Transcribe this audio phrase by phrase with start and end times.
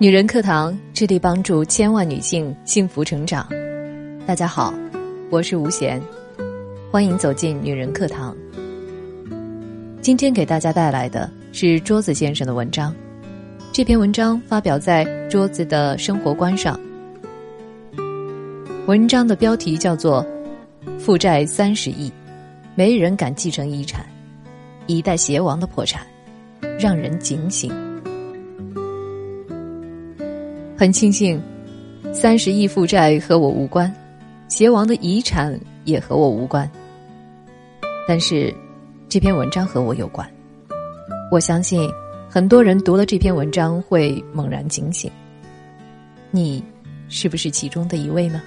[0.00, 3.44] 女人课堂致力帮助千万女性幸福成长。
[4.24, 4.72] 大家好，
[5.28, 6.00] 我是吴贤，
[6.88, 8.32] 欢迎走进女人课堂。
[10.00, 12.94] 今天给大家带来的是桌子先生的文章。
[13.72, 16.78] 这篇文章发表在桌子的生活观上。
[18.86, 20.24] 文章的标题叫做
[21.00, 22.08] 《负债三十亿，
[22.76, 24.06] 没人敢继承遗产，
[24.86, 26.06] 一代邪王的破产，
[26.78, 27.68] 让人警醒》。
[30.78, 31.42] 很庆幸，
[32.12, 33.92] 三十亿负债和我无关，
[34.46, 36.70] 邪王的遗产也和我无关。
[38.06, 38.54] 但是，
[39.08, 40.24] 这篇文章和我有关。
[41.32, 41.90] 我相信，
[42.30, 45.10] 很多人读了这篇文章会猛然警醒。
[46.30, 46.62] 你，
[47.08, 48.40] 是不是其中的一位呢？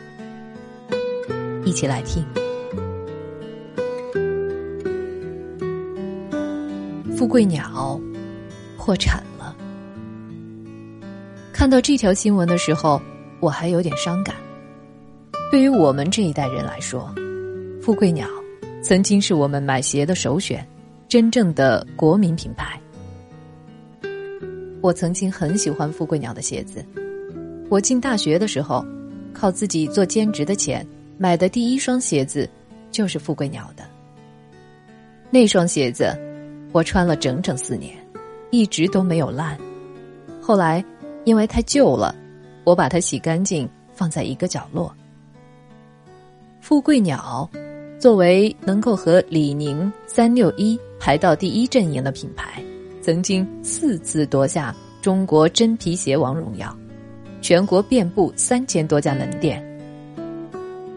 [1.65, 2.25] 一起来听。
[7.13, 7.99] 富贵鸟
[8.77, 9.21] 破产。
[11.61, 12.99] 看到这条新闻的时候，
[13.39, 14.35] 我还有点伤感。
[15.51, 17.13] 对于我们这一代人来说，
[17.79, 18.27] 富贵鸟
[18.81, 20.67] 曾经是我们买鞋的首选，
[21.07, 22.81] 真正的国民品牌。
[24.81, 26.83] 我曾经很喜欢富贵鸟的鞋子。
[27.69, 28.83] 我进大学的时候，
[29.31, 30.83] 靠自己做兼职的钱
[31.19, 32.49] 买的第一双鞋子，
[32.89, 33.83] 就是富贵鸟的。
[35.29, 36.11] 那双鞋子，
[36.71, 37.95] 我穿了整整四年，
[38.49, 39.55] 一直都没有烂。
[40.41, 40.83] 后来。
[41.23, 42.15] 因为太旧了，
[42.63, 44.93] 我把它洗干净，放在一个角落。
[46.59, 47.49] 富贵鸟，
[47.99, 52.63] 作为能够和李宁、三六一排到第一阵营的品牌，
[53.01, 56.75] 曾经四次夺下中国真皮鞋王荣耀，
[57.41, 59.63] 全国遍布三千多家门店。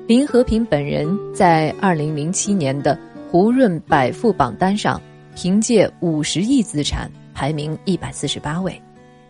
[0.07, 2.99] 林和平本人在二零零七年的
[3.31, 5.01] 胡润百富榜单上，
[5.35, 8.81] 凭借五十亿资产排名一百四十八位。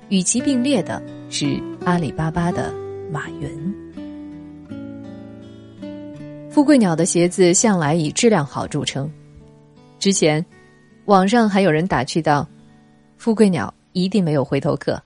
[0.08, 2.72] 与其并列的是阿里巴巴的
[3.10, 3.74] 马云。
[6.50, 9.10] 富贵鸟的鞋子向来以质量好著称，
[9.98, 10.44] 之前
[11.06, 12.48] 网上还有人打趣道
[13.18, 15.02] ：“富贵鸟一定没有回头客，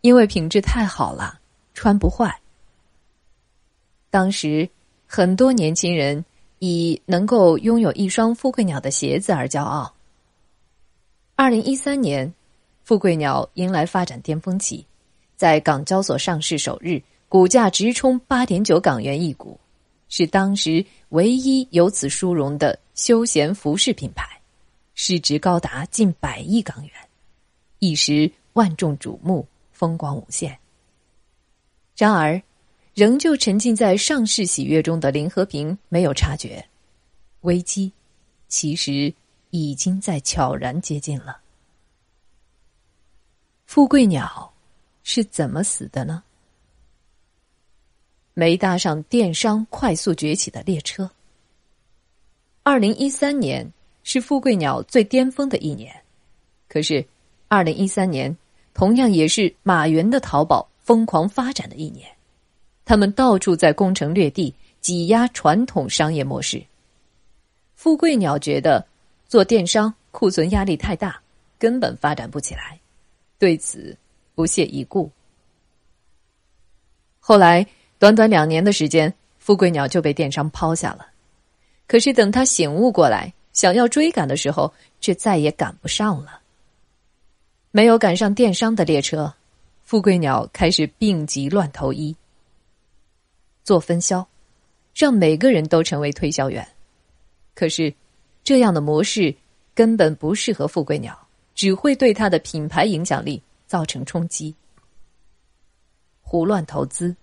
[0.00, 1.38] 因为品质太好了，
[1.74, 2.34] 穿不坏。”
[4.10, 4.68] 当时
[5.06, 6.24] 很多年轻人
[6.58, 9.94] 以能够拥有一双富贵鸟的鞋子而骄傲。
[11.36, 12.32] 二零一三年。
[12.90, 14.84] 富贵鸟迎来发展巅峰期，
[15.36, 19.60] 在港交所上市首日，股价直冲八点九港元一股，
[20.08, 24.26] 是当时唯一有此殊荣的休闲服饰品牌，
[24.96, 26.92] 市值高达近百亿港元，
[27.78, 30.58] 一时万众瞩目，风光无限。
[31.96, 32.42] 然而，
[32.92, 36.66] 仍旧沉浸在上市喜悦中的林和平没有察觉，
[37.42, 37.92] 危机
[38.48, 39.14] 其实
[39.50, 41.38] 已经在悄然接近了。
[43.72, 44.52] 富贵鸟
[45.04, 46.24] 是怎么死的呢？
[48.34, 51.08] 没搭上电商快速崛起的列车。
[52.64, 53.72] 二零一三年
[54.02, 55.94] 是富贵鸟最巅峰的一年，
[56.68, 57.06] 可是
[57.46, 58.36] 二零一三年
[58.74, 62.10] 同样也是马云的淘宝疯狂发展的一年，
[62.84, 66.60] 他们到处在攻城略地，挤压传统商业模式。
[67.76, 68.84] 富贵鸟觉得
[69.28, 71.22] 做电商库存压力太大，
[71.56, 72.76] 根本发展不起来。
[73.40, 73.96] 对此
[74.34, 75.10] 不屑一顾。
[77.18, 77.66] 后来
[77.98, 81.06] 短短两年的时间，富贵鸟就被电商抛下了。
[81.86, 86.40] 可是等他醒悟过来，想要追赶的时候，却再也赶不上了。
[87.70, 89.32] 没有赶上电商的列车，
[89.82, 92.14] 富贵鸟开始病急乱投医，
[93.64, 94.28] 做分销，
[94.94, 96.66] 让每个人都成为推销员。
[97.54, 97.92] 可是
[98.44, 99.34] 这样的模式
[99.74, 101.18] 根本不适合富贵鸟。
[101.60, 104.54] 只会对他的品牌影响力造成冲击。
[106.22, 107.14] 胡乱投资，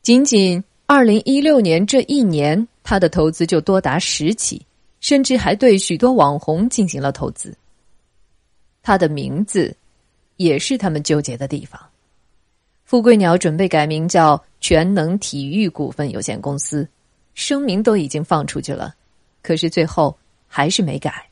[0.00, 4.64] 仅仅二零一六年这一年，他的投资就多达十起，
[5.00, 7.54] 甚至还对许多网红进行了投资。
[8.82, 9.76] 他的名字
[10.36, 11.78] 也是他们纠结的地方。
[12.86, 16.88] 富贵鸟准备改名叫全能体育股份有限公司，
[17.34, 18.94] 声明都已经放出去了，
[19.42, 20.16] 可是最后
[20.46, 21.31] 还是没改。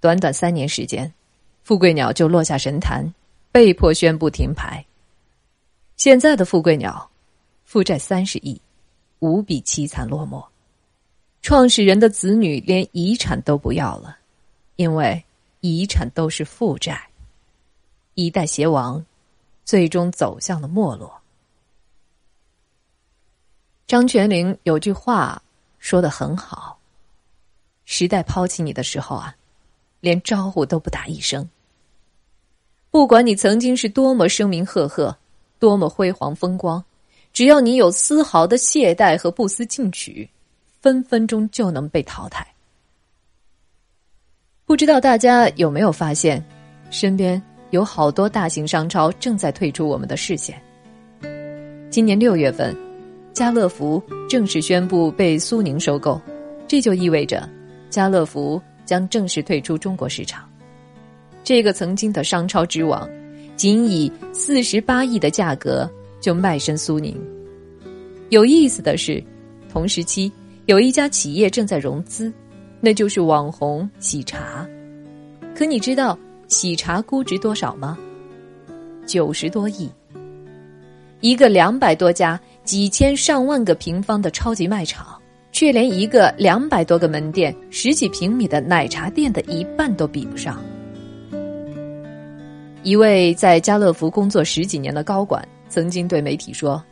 [0.00, 1.12] 短短三年时间，
[1.62, 3.04] 富贵鸟就落下神坛，
[3.52, 4.82] 被迫宣布停牌。
[5.98, 7.10] 现在的富贵鸟，
[7.66, 8.58] 负债三十亿，
[9.18, 10.42] 无比凄惨落寞。
[11.42, 14.16] 创始人的子女连遗产都不要了，
[14.76, 15.22] 因为
[15.60, 17.08] 遗产都是负债。
[18.14, 19.04] 一代邪王，
[19.66, 21.20] 最终走向了没落。
[23.86, 25.42] 张泉灵有句话
[25.78, 26.78] 说的很好
[27.84, 29.36] ：“时代抛弃你的时候啊。”
[30.00, 31.48] 连招呼都不打一声。
[32.90, 35.16] 不管你曾经是多么声名赫赫，
[35.58, 36.82] 多么辉煌风光，
[37.32, 40.28] 只要你有丝毫的懈怠和不思进取，
[40.80, 42.46] 分分钟就能被淘汰。
[44.64, 46.44] 不知道大家有没有发现，
[46.90, 50.60] 身边有好多大型商超正在退出我们的视线。
[51.90, 52.76] 今年六月份，
[53.32, 56.20] 家乐福正式宣布被苏宁收购，
[56.66, 57.48] 这就意味着
[57.88, 60.42] 家乐福将正式退出中国市场。
[61.44, 63.08] 这个曾经的商超之王，
[63.54, 65.88] 仅以四十八亿的价格
[66.20, 67.16] 就卖身苏宁。
[68.30, 69.22] 有意思的是，
[69.72, 70.32] 同时期
[70.66, 72.32] 有一家企业正在融资，
[72.80, 74.66] 那就是网红喜茶。
[75.54, 77.96] 可你知道喜茶估值多少吗？
[79.06, 79.88] 九十多亿。
[81.20, 85.19] 一个两百多家、几千上万个平方的超级卖场，
[85.52, 90.62] 却连一个两百多个门店、十几平米的奶茶店的一半都比不上。
[92.82, 96.82] 一位在家乐福工作十几年的高管曾经对媒体说：“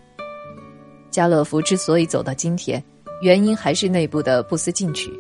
[1.10, 2.82] 家乐福之所以走到今天，
[3.22, 5.10] 原因还是内部的不思进取。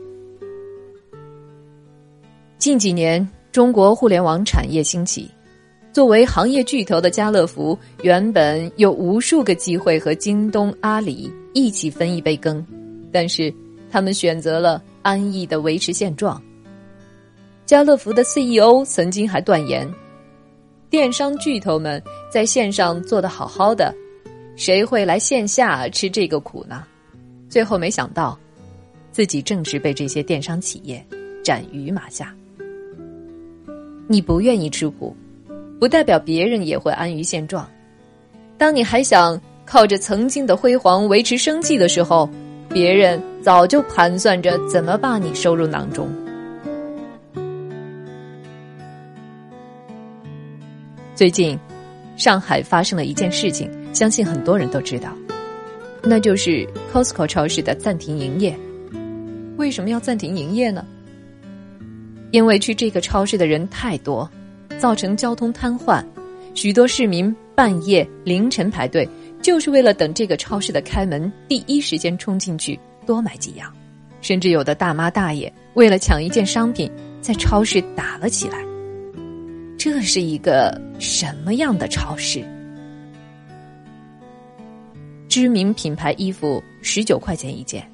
[2.58, 5.30] 近几年，中国互联网产业兴起，
[5.90, 12.64] 作为行业巨头的家乐福原本有无数个机会和京东、阿里一起分一杯羹，
[13.12, 13.52] 但是
[13.90, 16.40] 他们选择了安逸的维持现状。
[17.66, 19.88] 家乐福的 CEO 曾经还断言。”
[20.90, 22.02] 电商巨头们
[22.32, 23.94] 在线上做得好好的，
[24.56, 26.82] 谁会来线下吃这个苦呢？
[27.50, 28.38] 最后没想到，
[29.12, 31.04] 自己正是被这些电商企业
[31.44, 32.34] 斩于马下。
[34.06, 35.14] 你不愿意吃苦，
[35.78, 37.68] 不代表别人也会安于现状。
[38.56, 42.26] 当你还想靠着曾经的辉煌维持生计的时候，
[42.70, 46.08] 别人早就盘算着怎么把你收入囊中。
[51.14, 51.58] 最近，
[52.16, 55.12] 上海发生了一件事情，相信很多人都知道，
[56.02, 58.56] 那就是 Costco 超市的暂停营业。
[59.56, 60.84] 为什么要暂停营业呢？
[62.30, 64.30] 因为去这个超市的人太多，
[64.78, 66.04] 造成交通瘫痪，
[66.54, 69.08] 许多市民半夜凌晨排队，
[69.40, 73.74] 就是为了等这个超市的开门，第一时间冲进去多买几样，
[74.20, 76.90] 甚至有的大妈大爷为了抢一件商品，
[77.20, 78.58] 在超市打了起来。
[79.78, 82.44] 这是一个什么样的超市？
[85.28, 87.88] 知名品牌衣服十九块钱一件，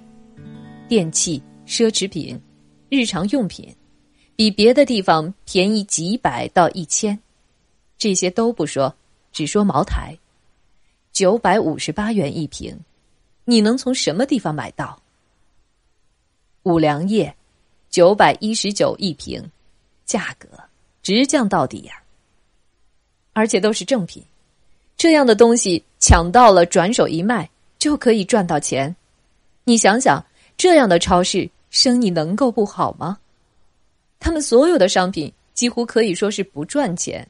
[0.88, 2.40] 电器、奢侈品、
[2.88, 3.68] 日常用品，
[4.34, 7.18] 比别的地方便宜几百到一千。
[7.98, 8.94] 这些都不说，
[9.30, 10.16] 只说茅台，
[11.14, 12.76] 九百五十八元一瓶，
[13.44, 15.00] 你能从什么地方买到？
[16.64, 17.32] 五粮液，
[17.88, 19.40] 九百一十九一瓶，
[20.04, 20.48] 价格。
[21.04, 22.02] 直降到底呀！
[23.32, 24.24] 而且都是正品，
[24.96, 28.96] 这样的东西抢到了，转手一卖就可以赚到钱。
[29.62, 30.24] 你想想，
[30.56, 33.18] 这样的超市生意能够不好吗？
[34.18, 37.24] 他们所有的商品几乎可以说是不赚钱，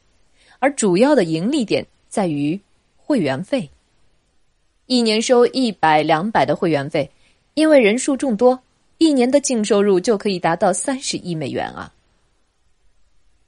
[0.59, 2.59] 而主要的盈利点在于
[2.97, 3.69] 会员费，
[4.86, 7.10] 一年收一百两百的会员费，
[7.55, 8.62] 因为人数众多，
[8.98, 11.93] 一年的净收入就可以达到三十亿美元啊！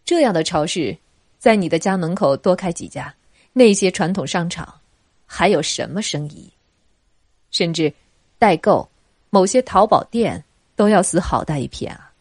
[0.04, 0.96] 这样的超市，
[1.38, 3.14] 在你的家门口多开几家，
[3.52, 4.80] 那些传统商场
[5.26, 6.50] 还有什么生意？
[7.50, 7.92] 甚至
[8.38, 8.88] 代购，
[9.30, 10.42] 某些淘宝店
[10.74, 12.12] 都要死好大一片啊！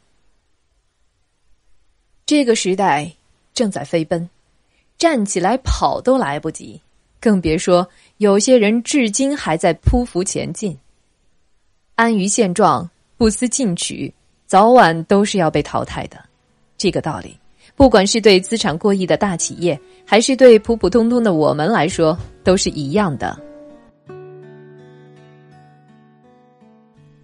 [2.25, 3.13] 这个时代
[3.53, 4.29] 正在飞奔，
[4.97, 6.81] 站起来跑都来不及，
[7.19, 10.77] 更别说有些人至今还在匍匐前进。
[11.95, 14.13] 安于现状、不思进取，
[14.45, 16.17] 早晚都是要被淘汰的。
[16.77, 17.37] 这个道理。
[17.75, 23.37] 不管是对资产过亿的大企业，还是对普普通通的我们来说，都是一样的。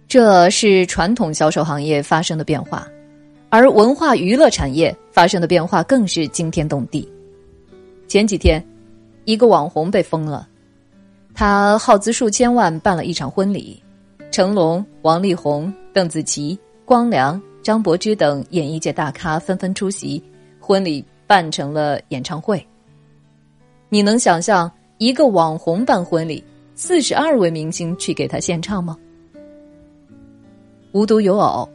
[0.06, 2.86] 这是传统销售行业发生的变化，
[3.48, 7.10] 而文化娱乐产业发生的变化更是惊天动地。
[8.06, 8.62] 前几天，
[9.24, 10.46] 一个网红被封了，
[11.34, 13.82] 他耗资数千万办了一场婚礼，
[14.30, 20.22] 成龙、王力宏、邓紫棋、光良、张柏芝等演艺界大咖纷纷出席。
[20.64, 22.64] 婚礼办成了演唱会。
[23.88, 26.42] 你能想象一个网红办婚礼，
[26.76, 28.96] 四十二位明星去给他献唱吗？
[30.92, 31.68] 无独有偶，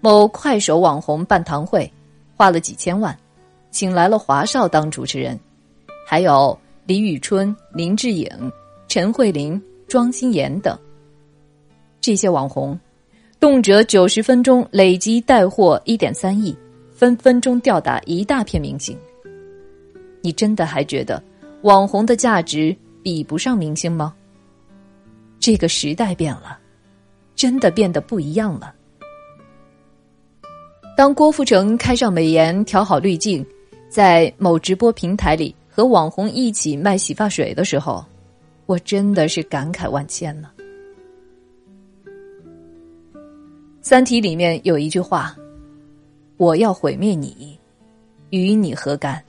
[0.00, 1.90] 某快手网红办堂会，
[2.36, 3.16] 花了几千万，
[3.70, 5.38] 请来了华少当主持人，
[6.04, 8.28] 还有李宇春、林志颖、
[8.90, 10.76] 陈慧琳、庄心妍等。
[12.00, 12.76] 这些网红，
[13.38, 16.52] 动辄九十分钟累计带货一点三亿。
[16.90, 18.98] 分分钟吊打一大片明星，
[20.20, 21.22] 你真的还觉得
[21.62, 24.12] 网红的价值比不上明星吗？
[25.38, 26.58] 这个时代变了，
[27.36, 28.74] 真的变得不一样了。
[30.96, 33.46] 当郭富城开上美颜，调好滤镜，
[33.88, 38.04] 在某直播平台里和网红一起卖洗发水的时候，
[38.70, 40.52] 我真的是感慨万千了。
[43.80, 45.34] 《三体》里面有一句话
[46.38, 47.58] ：“我要毁灭你，
[48.30, 49.20] 与你何干？”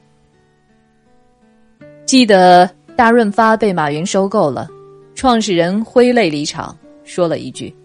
[2.06, 4.70] 记得大润发被马云收购了，
[5.16, 7.76] 创始人挥泪离场，说了一句：“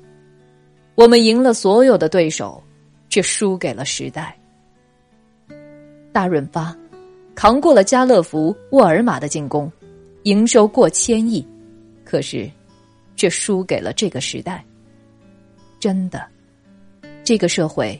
[0.94, 2.62] 我们赢了所有的对手。”
[3.08, 4.36] 却输给了时代。
[6.12, 6.76] 大润发
[7.34, 9.72] 扛过了家乐福、沃尔玛的进攻，
[10.26, 11.46] 营收过千亿，
[12.04, 12.50] 可是
[13.14, 14.64] 却输给了这个时代。
[15.78, 16.26] 真的，
[17.22, 17.96] 这个社会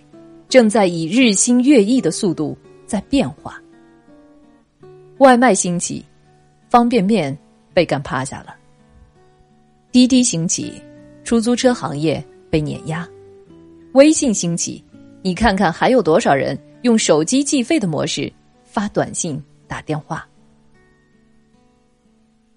[0.48, 3.62] 正在以日新月异的速度在变化。
[5.18, 6.04] 外卖兴起，
[6.68, 7.36] 方便面
[7.72, 8.56] 被干趴下了；
[9.92, 10.82] 滴滴兴起，
[11.22, 13.06] 出租车行业被碾压；
[13.92, 14.82] 微信兴起。
[15.22, 18.32] 你看看，还有多少人用手机计费的模式
[18.64, 20.26] 发短信、打电话？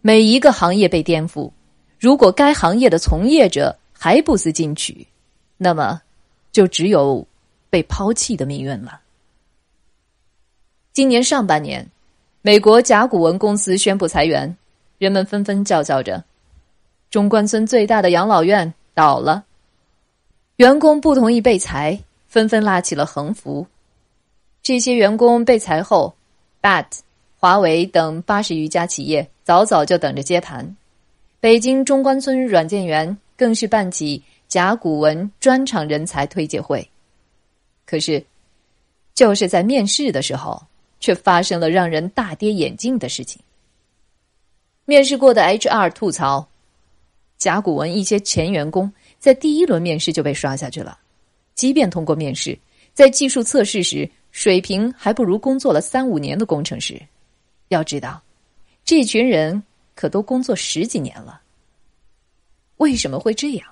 [0.02, 1.52] 每一个行业被颠覆，
[2.00, 5.08] 如果该行业的从业者还不思进取，
[5.58, 6.02] 那么
[6.52, 7.26] 就只有
[7.70, 9.02] 被抛弃的命运了。
[10.94, 11.88] 今年上半年，
[12.42, 14.56] 美国甲骨文公司宣布裁员，
[14.98, 16.24] 人们纷纷叫叫着
[17.10, 19.46] ：“中关村最大的养老院倒了。”
[20.58, 22.00] 员工不同意被裁。
[22.30, 23.66] 纷纷拉起了横幅。
[24.62, 26.14] 这些员工被裁后
[26.62, 26.86] ，BAT、
[27.40, 30.76] 华为等八十余家企业早早就等着接盘。
[31.40, 36.88] 北京中关村软件园更是办起甲骨文专场人才推介会。
[37.84, 38.24] 可是，
[39.16, 40.62] 就是在面试的时候，
[41.00, 43.42] 却发生了让人大跌眼镜的事情。
[44.86, 46.48] 面试过的 HR 吐槽，
[47.40, 51.00] 甲骨文一些前员工在第一轮面试就被刷下去了。
[51.56, 52.56] 即便通过面试，
[52.94, 57.02] 在技术测试时水平还不如工作了三五年的工程师。
[57.70, 58.22] 要知道，
[58.90, 59.62] 这群人
[59.94, 61.40] 可都工作十几年了。
[62.78, 63.68] 为什么会这样？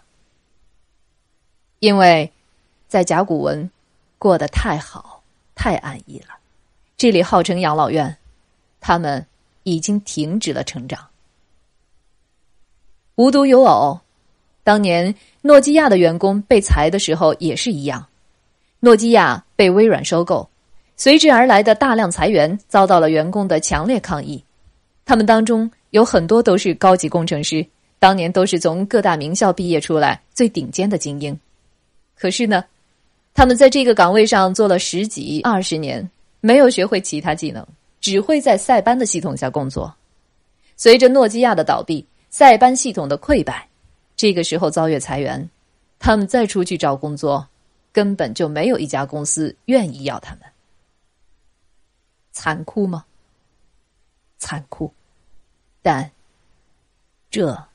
[1.80, 2.32] 因为，
[2.88, 3.68] 在甲骨文
[4.20, 5.24] 过得太好、
[5.56, 6.38] 太安逸了。
[6.98, 8.16] 这里号称养老院，
[8.80, 9.26] 他们
[9.64, 11.08] 已经停止了成长。
[13.16, 14.00] 无独有偶。
[14.64, 18.08] 当年诺基亚的员工被裁的时候也是一样，
[18.82, 20.48] 诺基亚被微软收购，
[20.96, 24.44] 随之而来的大量裁员遭到了员工的强烈抗议。
[25.08, 27.66] 他们当中有很多都是高级工程师，
[27.98, 31.40] 当年都是从各大名校毕业出来最顶尖的精英。
[32.14, 32.62] 可是呢，
[33.34, 36.08] 他们在这个岗位上做了十几二十年，
[36.42, 37.66] 没有学会其他技能，
[38.02, 39.96] 只会在塞班的系统下工作。
[40.76, 43.66] 随着诺基亚的倒闭，塞班系统的溃败。
[44.18, 45.50] 这个时候遭遇裁员，
[46.00, 47.48] 他们再出去找工作，
[47.94, 50.42] 根本就没有一家公司愿意要他们。
[52.34, 53.06] 残酷吗？
[54.40, 54.92] 残酷，
[55.82, 56.10] 但
[57.30, 57.68] 这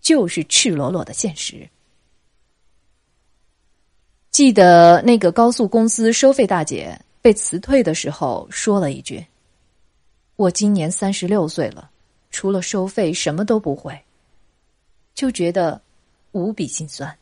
[0.00, 1.68] 就是赤裸裸的现实。
[4.30, 9.24] 记得那个高速公司收费大姐被辞退的时候，说了一句
[10.36, 11.90] ：“我今年三十六岁了，
[12.30, 13.98] 除了收费什么都不会。”
[15.14, 15.80] 就觉得
[16.32, 17.16] 无比心酸。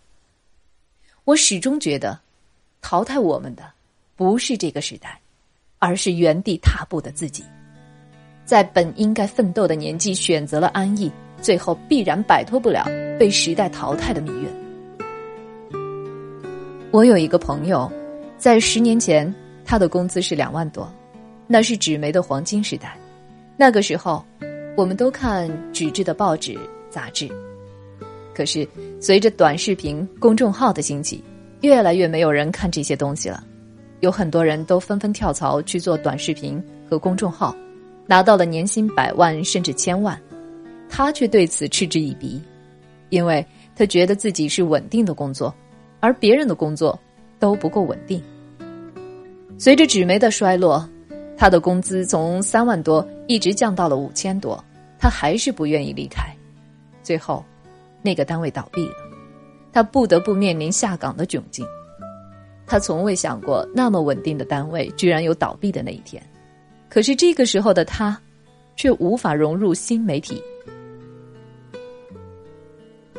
[1.22, 2.20] 我始终觉得，
[2.82, 3.72] 淘汰我们的
[4.16, 5.20] 不是这个时代，
[5.78, 7.44] 而是原地踏步的自己，
[8.44, 11.10] 在本应该奋斗的年纪选择了安逸，
[11.40, 12.84] 最后必然摆脱不了
[13.18, 14.48] 被时代淘汰的命运。
[16.90, 17.90] 我有一个朋友，
[18.36, 19.34] 在十年前，
[19.64, 20.88] 他的工资是两万多，
[21.46, 22.96] 那是纸媒的黄金时代。
[23.56, 24.24] 那个时候，
[24.76, 26.58] 我们都看纸质的报纸、
[26.90, 27.28] 杂志。
[28.34, 28.68] 可是，
[29.00, 31.22] 随着短视频公众号的兴起，
[31.62, 33.42] 越来越没有人看这些东西了。
[34.00, 37.56] 有很多人都纷纷跳槽去做短视频和公众号，
[38.06, 40.20] 拿到了年薪百万甚至千万。
[40.88, 42.40] 他却对此嗤之以鼻，
[43.08, 43.44] 因为
[43.74, 45.54] 他觉得自己是稳定的工作，
[46.00, 46.98] 而别人的工作
[47.38, 48.22] 都不够稳定。
[49.58, 50.88] 随着纸媒的衰落，
[51.36, 54.62] 他的工资从三万多一直降到了五千多，
[54.98, 56.22] 他还是不愿意离开。
[57.02, 57.44] 最后。
[58.06, 58.94] 那个单位倒闭了，
[59.72, 61.66] 他不得不面临下岗的窘境。
[62.66, 66.22] 他从未想过那么稳定的单位居然有倒闭的那一天。
[66.94, 68.16] 可是这个时候的他，
[68.76, 70.40] 却无法融入新媒体。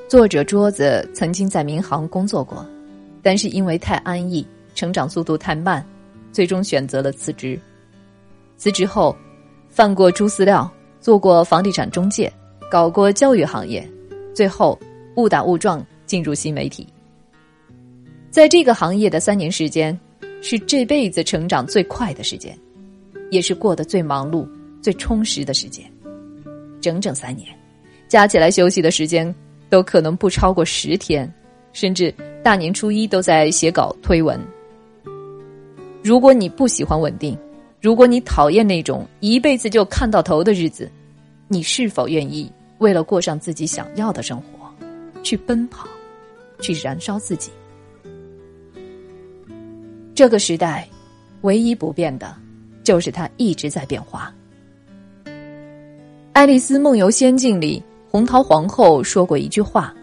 [0.07, 2.65] 作者桌子曾经在民航工作过，
[3.21, 5.85] 但是因为太安逸，成长速度太慢，
[6.31, 7.59] 最终选择了辞职。
[8.55, 9.13] 辞职后，
[9.67, 12.31] 贩过猪饲料，做过房地产中介，
[12.71, 13.85] 搞过教育行业，
[14.33, 14.79] 最后
[15.17, 16.87] 误打误撞进入新媒体。
[18.31, 19.99] 在这个行业的三年时间，
[20.41, 22.57] 是这辈子成长最快的时间，
[23.31, 24.47] 也是过得最忙碌、
[24.81, 25.85] 最充实的时间。
[26.81, 27.47] 整整三年，
[28.07, 29.33] 加起来休息的时间
[29.69, 31.31] 都可能不超过十天，
[31.73, 32.13] 甚至
[32.43, 34.39] 大年初一都在写稿推文。
[36.03, 37.35] 如果你不喜欢稳定，
[37.81, 40.91] 如果你讨厌那种一辈子就看到头的日子，
[41.47, 44.71] 你是否愿意为了过上自己想要的生活，
[45.23, 45.87] 去奔跑，
[46.61, 47.51] 去燃烧自己？
[50.13, 50.87] 这个时代，
[51.41, 52.35] 唯一不变的，
[52.85, 54.33] 就是它一直在变化。
[56.31, 59.93] 《爱丽丝梦游仙境》里，红桃皇后说过一句话：“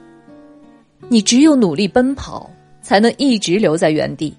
[1.09, 2.51] 你只有努力奔跑，
[2.83, 4.35] 才能一直留在原地。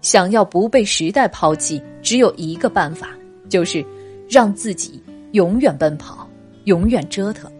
[0.00, 3.10] 想要不被时代抛弃，只有一个办法，
[3.48, 3.84] 就是
[4.28, 5.02] 让自己
[5.32, 6.28] 永远奔跑，
[6.64, 7.50] 永远折腾。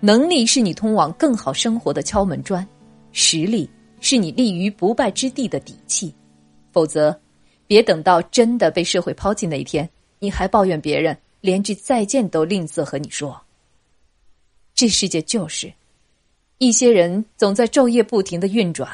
[0.00, 2.66] 能力是你通往更好生活的敲门砖，
[3.12, 3.70] 实力
[4.00, 6.12] 是你立于不败之地的底气。”
[6.72, 7.18] 否则，
[7.66, 13.40] 别等到真的被社会抛弃那一天，你还抱怨别人连句再见都吝啬和你说。
[14.74, 15.72] 这世界就是，
[16.58, 18.88] 一些人总在昼夜不停的运转，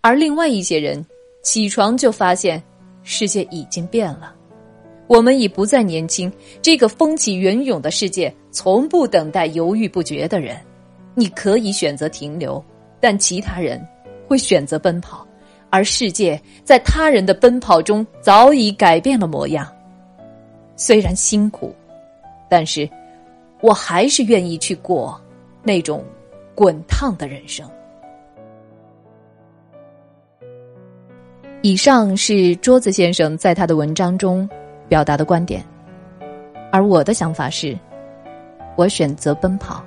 [0.00, 1.04] 而另外一些人
[1.42, 2.62] 起床就发现
[3.02, 4.34] 世界已经变了。
[5.06, 10.60] 我们已不再年轻，这个风起云涌的世界从不等待犹豫不决的人。
[11.14, 12.62] 你可以选择停留，
[13.00, 13.84] 但其他人
[14.28, 15.25] 会选择奔跑。
[15.76, 19.70] 而世界在他人的奔跑中早已改变了模样，
[20.74, 21.74] 虽然辛苦，
[22.48, 22.88] 但是
[23.60, 25.20] 我还是愿意去过
[25.62, 26.02] 那种
[26.54, 27.70] 滚烫的人生。
[31.60, 34.48] 以上是桌子先生在他的文章中
[34.88, 35.62] 表达的观点，
[36.72, 37.78] 而我的想法是，
[38.76, 39.84] 我选择奔跑，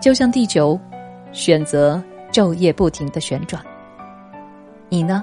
[0.00, 0.80] 就像地球
[1.30, 3.62] 选择昼夜不停的旋转。
[4.96, 5.22] 你呢，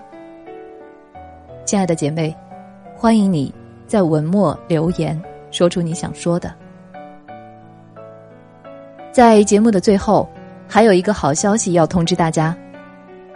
[1.65, 2.31] 亲爱的姐妹，
[2.95, 3.51] 欢迎你
[3.87, 6.53] 在文末留言，说出你想说的。
[9.11, 10.29] 在节目的最后，
[10.67, 12.55] 还有一个好消息要通知大家：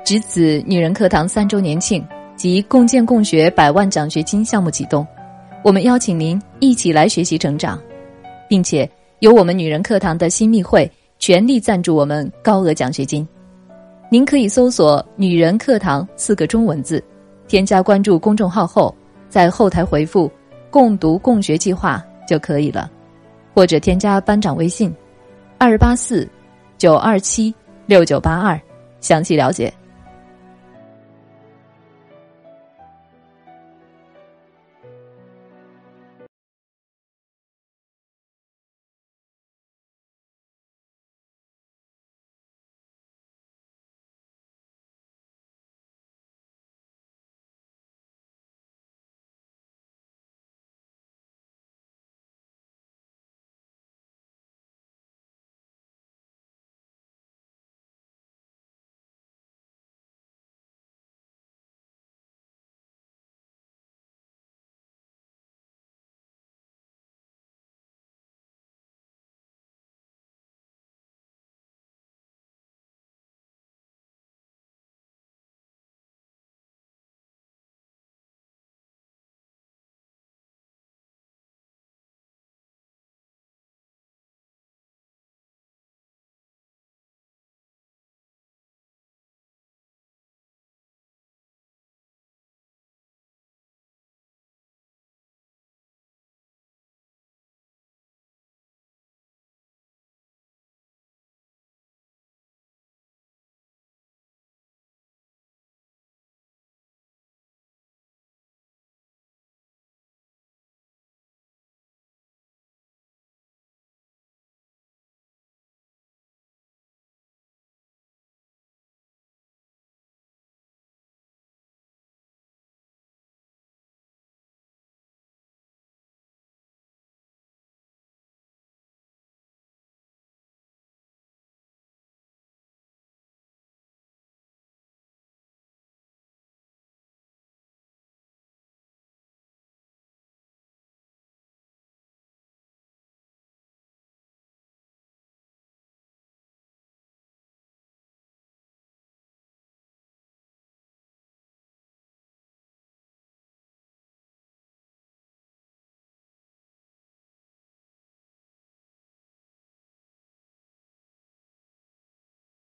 [0.06, 5.08] 直子女人课堂三周年庆及共建共学百万奖学金项目启动，
[5.64, 7.82] 我们邀请您一起来学习成长，
[8.48, 8.88] 并且
[9.22, 13.28] 由我们女人课堂的新密会全力赞助我们高额奖学金。
[14.10, 17.04] 您可以搜索“女人课堂”四个中文字，
[17.46, 18.96] 添加关注公众号后，
[19.28, 20.32] 在后台回复
[20.72, 22.90] “共读共学计划”就可以了，
[23.54, 24.96] 或者添加班长微信：
[25.58, 26.26] 二八四
[26.78, 27.54] 九二七
[27.86, 28.58] 六九八二，
[29.02, 29.74] 详细了解。